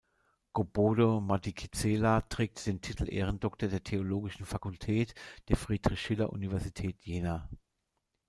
[0.55, 5.13] Gobodo-Madikizela trägt den Titel Ehrendoktor der Theologischen Fakultät
[5.49, 7.47] der Friedrich-Schiller-Universität Jena.